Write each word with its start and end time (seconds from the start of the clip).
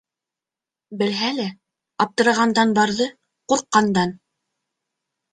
Белһә 1.01 1.27
лә, 1.39 1.43
аптырағандан 2.05 2.73
барҙы, 2.79 3.07
ҡурҡҡандан. 3.53 4.15